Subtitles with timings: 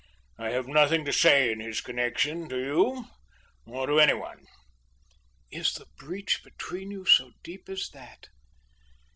[0.39, 3.05] I have nothing to say in his connection to you
[3.67, 4.47] or to any one."
[5.51, 8.29] "Is the breach between you so deep as that!"